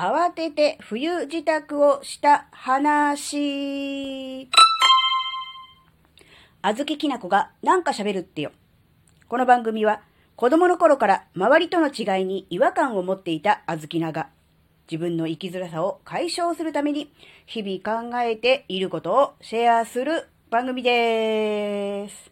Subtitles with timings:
[0.00, 4.48] 慌てて冬支度をした話。
[6.62, 8.52] あずききなこがなんか喋るってよ。
[9.26, 10.00] この番組は
[10.36, 14.28] 子供の頃から周りとの違いに違和感を持っていたあずきなが
[14.88, 17.12] 自分の生きづらさを解消するために
[17.46, 22.30] 日々考えていることをシェアする番組です。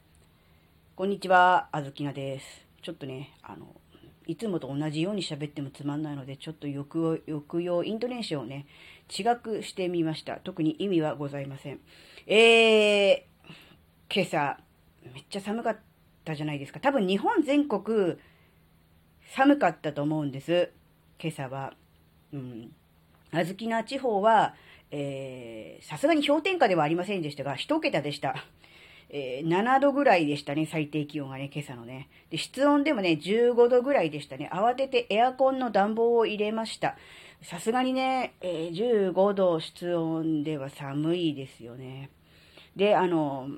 [0.94, 2.46] こんにちは、あずきなです。
[2.80, 3.66] ちょっとね、あの、
[4.26, 8.66] いつもと同じように喋ってもつまんないので、ちょっと抑揚、イントネーションをね、
[9.16, 10.36] 違くしてみました。
[10.36, 11.78] 特に意味はございません。
[12.26, 13.22] えー、
[14.12, 14.58] 今朝、
[15.14, 15.76] めっちゃ寒かっ
[16.24, 16.80] たじゃないですか。
[16.80, 18.16] 多分日本全国、
[19.34, 20.70] 寒かったと思うんです。
[21.22, 21.74] 今朝は。
[22.32, 22.72] うん。
[23.32, 24.54] あずきな地方は、
[24.90, 28.44] えー、さすがに氷点下ではありませんでしたが、一桁でした。
[29.08, 32.08] えー、7度ぐらいでしたね、最低気温がね、今朝のね。
[32.30, 34.50] で、室温でもね、15度ぐらいでしたね。
[34.52, 36.96] 慌ててエアコンの暖房を入れました。
[37.42, 42.10] さすがにね、えー、15度室温では寒いですよね。
[42.74, 43.48] で、あの、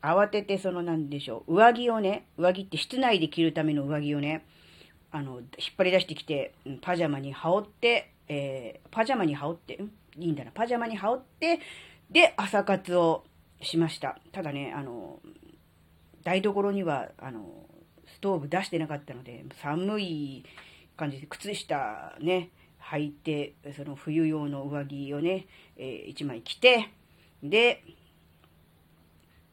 [0.00, 4.46] 慌ててそのなんでしょう、上着をね、上着って室内で着るための上着をね、
[5.10, 5.46] あの、引っ
[5.78, 9.82] 張り出してきて、パジャマに羽織って、えー、パジャマに羽織って、
[10.18, 11.60] いいんだな、パジャマに羽織って、
[12.10, 13.24] で、朝活を
[13.64, 14.18] しました。
[14.32, 15.20] ただね、あの、
[16.22, 17.66] 台所には、あの、
[18.06, 20.44] ストーブ出してなかったので、寒い
[20.96, 26.90] 感じで、靴下ね、履いて、その冬用の上着をね、えー、1枚着て、
[27.42, 27.82] で、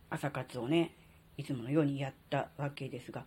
[0.09, 0.93] 朝活をね、
[1.37, 3.25] いつものようにやったわけですが、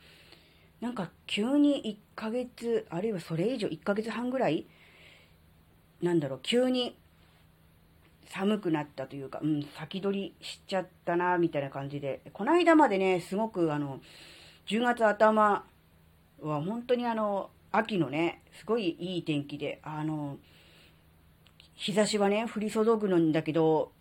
[0.81, 4.67] なんか急に1ヶ月、あるいはそれ以上1ヶ月半ぐらい、
[6.03, 6.97] なんだろう、急に
[8.35, 12.21] 寒くなったというか、うん、先取りしちゃったな、みたいな感じで。
[12.33, 14.01] この間までね、すごくあの、
[14.67, 15.65] 10月頭
[16.41, 20.39] は本当にあの、秋のね、すごいいい天気で、あの、
[21.75, 23.93] 日差しはね、降り注ぐのんだけど、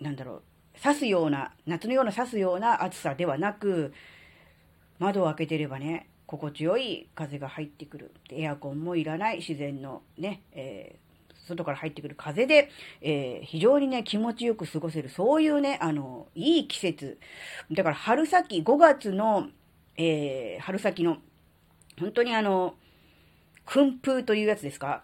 [0.00, 0.42] なんだろう、
[0.82, 3.92] 刺すような、夏のような刺すような暑さではなく、
[4.98, 8.14] 窓を開けてればね、心地よい風が入ってくる。
[8.30, 11.07] エアコンもいらない自然のね、えー
[11.48, 12.70] 外から入ってくる風で、
[13.00, 17.18] えー、非常にね、気持ちよく過ごせる、そういうね、あの、いい季節。
[17.72, 19.48] だから春先、5月の、
[19.96, 21.18] えー、春先の、
[21.98, 22.74] 本当にあの、
[23.66, 25.02] 訓風というやつですか？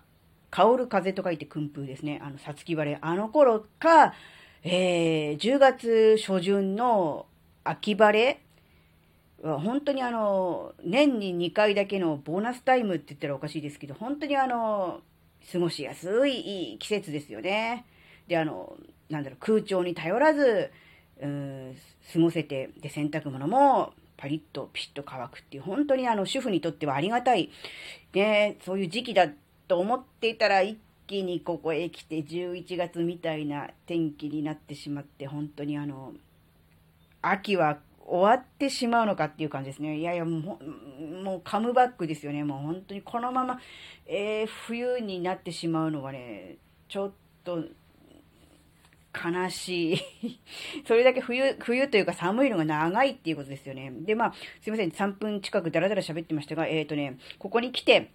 [0.50, 2.20] 香る風と書いて訓風ですね。
[2.22, 2.98] あの、さつき晴れ。
[3.00, 4.14] あの頃か、
[4.62, 7.26] えー、10月初旬の
[7.64, 8.40] 秋晴れ
[9.42, 15.02] 本当にあの、年に2回だけのボーナスタイムって言ったらおかしいですけど、本当にあの、
[15.52, 17.84] 過ごしやすいいい季節ですよね。
[18.28, 18.76] で、あの、
[19.10, 20.70] なんだろう、空調に頼らず、
[21.20, 21.76] うん、
[22.12, 27.50] 過ごせて、で、洗濯物もパリッとピシッと乾くっていう、本当にあの、主婦にとってはありがたい、
[28.12, 29.28] ね、そういう時期だ
[29.68, 36.14] と思っていたら、一気にここへ来て11月みたいな天気になってしまって、本当にあの、
[37.20, 39.98] 秋は終わってしまうのかっていう感じですね。
[39.98, 42.44] いやいや、もう、もうカムバックですよね。
[42.44, 43.60] もう本当にこのまま、
[44.06, 46.56] えー、冬になってしまうのはね、
[46.88, 47.12] ちょっ
[47.44, 47.64] と、
[49.14, 50.40] 悲しい。
[50.84, 53.92] それだけ冬、冬というか寒いのが長いっていうことですよね。
[54.00, 54.90] で、まあ、すいません。
[54.90, 58.10] 3分近くダラダラ喋ってましたが、えっ、ー、とね、ここに来て、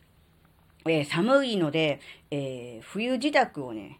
[0.86, 2.00] えー、寒いので、
[2.32, 4.00] えー、冬自宅をね、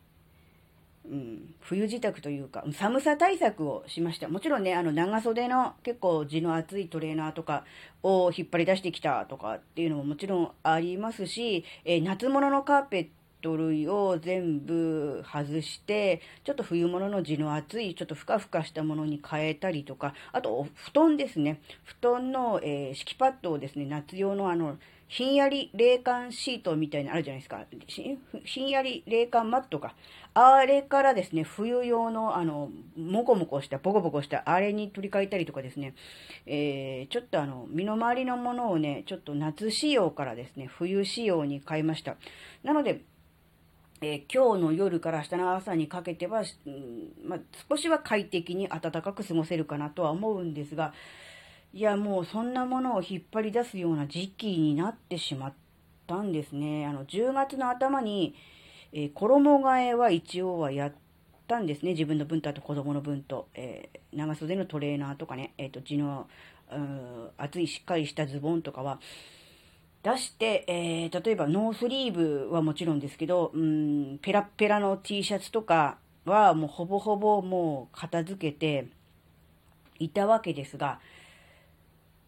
[1.10, 4.28] うん、冬支度というか、寒さ対策をしました。
[4.28, 7.66] もちろんね、あの、長袖の結構地の厚いトレーナーとか
[8.04, 13.08] を引っ張り出してきたとかっていうのももちろんありますし、えー、夏物のカーペッ
[13.42, 21.62] ト類を全部外して、ちょっと冬物の地の厚い、ちょっとふかふかしたものに変えたりとか、あと、布団ですね。
[21.84, 24.78] 布団の、えー、敷きパッドをですね、夏用のあの、
[25.10, 27.66] ひんやり冷感シートみたいなのあるじゃないですか。
[28.46, 29.96] ひんやり冷感マットか。
[30.36, 35.96] あれからですね、冬用の、あの、もこもこした、ボコボコした、あれに取り替えたりとかですね、
[36.46, 42.16] えー、ちょっとあの、身の回りのものをね、ちょっと夏仕様からですね、冬仕様に変えました。
[42.64, 43.02] なので、
[44.02, 50.94] えー、今日の夜から明日の朝にかけては、うんまあ、少しは快適に暖かく過ごせるかなとは思うんですが、
[51.74, 55.54] いや、もうそんなものを引っ張り出すような時期になってしまっ
[56.08, 56.88] たんですね。
[56.88, 58.36] あの、10月の頭に、
[58.94, 60.94] えー、衣替えは一応はやっ
[61.48, 61.92] たんですね。
[61.92, 66.28] 自分の分とあと子供の分と、えー、長袖のトレーナーとかね、えっ、と、地の、
[66.72, 69.00] うん、厚いしっかりしたズボンとかは、
[70.04, 78.88] 出して、えー、例えばノースリーブはもちろんですけど、うん、ペラペラの T シャツとかはもうほぼほぼもう片付けて
[80.00, 81.00] いたわけですが、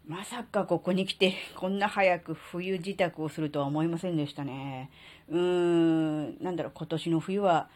[0.06, 4.90] まさかここに来てこんな早く冬自宅をするとは思いませんでしたね。
[5.30, 7.70] うーん、なんだろう、今年の冬は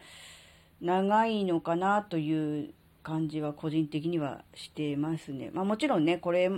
[0.82, 5.50] 長いのかなという感じは個人的にはしてますね。
[5.54, 6.50] まあもちろんね、これ、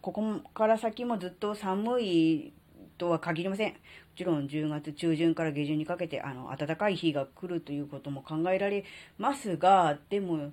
[0.00, 2.52] ここから先もずっと寒い
[2.98, 3.72] とは限りません。
[3.72, 3.76] も
[4.16, 8.84] ちろん10月中旬から下旬にかけて、あの、暖かい日が来るということも考えられ
[9.18, 10.52] ますが、でも、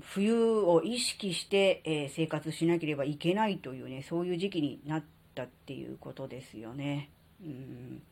[0.00, 5.04] 冬を意識して、え、生活しなければいけないというね、そういう時期になっ
[5.34, 7.10] たっていうことですよね。
[7.42, 8.02] うん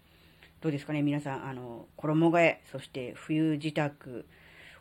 [0.61, 4.25] どうですかね、皆さん、あの、衣替え、そして冬支度、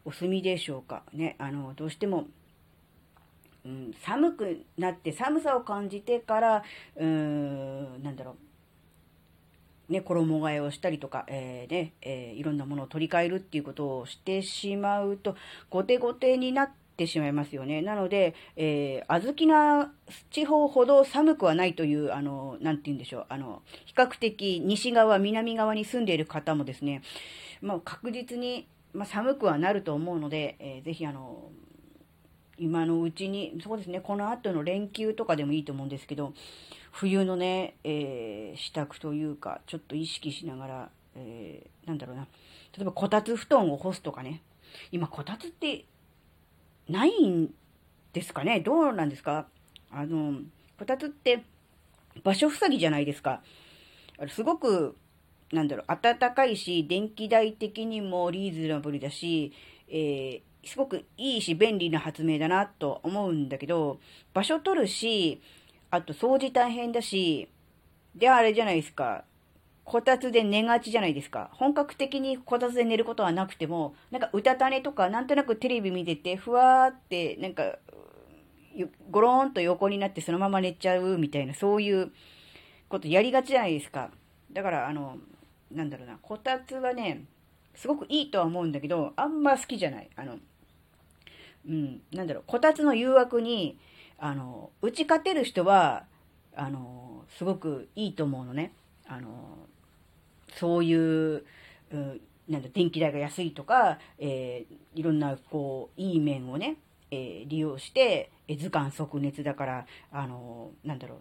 [0.06, 1.01] お済みでしょうか？
[1.12, 2.28] ね、あの、どうしても、
[3.66, 6.63] うん、寒くなって寒さを感じてから、
[6.98, 7.70] うーん、
[9.92, 15.36] ね、衣替えをしたりとか、えー、ね、えー、いろんなものを取り替えるっていうことをしてしまうと、
[15.70, 17.82] 後手後手になってしまいますよね。
[17.82, 19.92] なので、えー、小豆な
[20.32, 27.02] 地方ほど寒くはないという、あの、なんて言うんでしょう、あの、比較的西側、南側に住んでいる方もですね、
[27.62, 31.52] まあ、確実に、まあ、寒くはなると思うので、えー、ぜひあの、
[32.62, 36.34] 今のうちに、そうですね、この後の連休とかでもいいと思うんですけど、
[36.92, 42.28] 冬のね、えー、支度というか、ちょっと意識しながら、えー、なんだろうな、
[42.78, 44.44] 例えばこたつ布団を干すとかね、
[44.92, 45.86] 今こたつって
[46.88, 47.52] ないん
[48.13, 48.60] ですかね？
[48.60, 49.48] どうなんですか？
[49.90, 50.40] あの、
[50.78, 51.44] こたつって
[52.24, 53.42] 場所塞ぎじゃないですか。
[54.30, 54.96] すごく、
[55.52, 59.52] なんだろう、暖かいし、電気代的にもリーズナブルだし、
[59.90, 64.00] えー、すごくいいし便利な発明だなと思うんだけど、
[64.34, 65.42] 場所取るし、
[65.90, 67.50] あと掃除大変だし、
[68.16, 69.24] で、あれじゃないですか。
[69.84, 71.50] こたつで寝がちじゃないですか。
[71.54, 77.78] 本格的にこたつで寝ることはなくても、なんか歌種とかなんとなくテレビ見てて、ふわーって、なんか、
[79.10, 82.12] ゴローンと横になってそのまま寝ちゃうみたいな、そういう
[82.88, 84.12] ことやりがちじゃないですか。
[84.54, 85.18] だから、あの、
[85.72, 87.25] なんだろうな、こたつはね、
[87.75, 90.10] すごくいいとは思うんだけど、あんま好きじゃない。
[90.16, 90.38] あの、
[91.68, 93.78] うん、なんだろう、こたつの誘惑に、
[94.18, 96.06] あの、打ち勝てる人は、
[96.56, 98.74] あの、すごくいいと思うのね。
[99.08, 99.58] あの、
[100.56, 101.46] そういう、
[101.92, 106.78] うん、なんだ、電気代が安いとか、えー、いろんな、こう、いい面をね、
[107.12, 111.19] えー、利用して、え図鑑即熱だから、あの、なんだろう、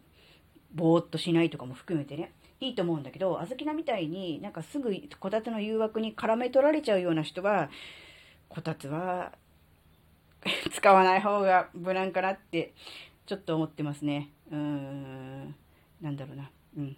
[0.74, 7.70] ぼーっとしないとかも含めてね、いいと思うんだけど、あずきなみたいになんかすぐこたつの誘惑に絡め取られちゃうような人は、
[8.48, 9.32] こたつは
[10.72, 12.72] 使わない方が無難かなって、
[13.26, 14.30] ちょっと思ってますね。
[14.50, 15.54] うーん、
[16.00, 16.50] なんだろうな。
[16.76, 16.96] うん。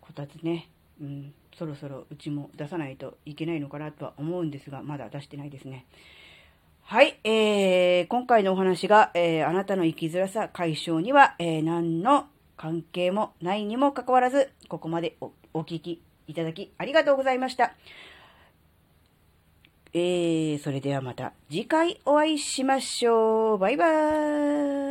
[0.00, 0.68] こたつね。
[1.00, 5.86] うん、そろそろうちも出さないといけないのかなとは思うんですが、まだ出してないですね。
[6.82, 12.26] はい、えー、今回のお話が、えー、あなたの生きづらさ解消には、えー、何の
[12.56, 17.74] 関係もないにもかかわらず、ここまでおお聞きいただきありがとうございました。
[19.96, 23.58] えー、それではまた次回お会いしましょう。
[23.58, 24.83] バイバーイ。